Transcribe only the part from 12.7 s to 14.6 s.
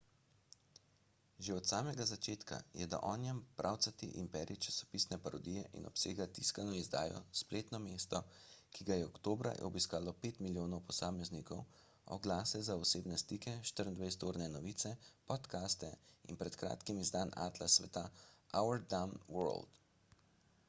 za osebne stike 24-urne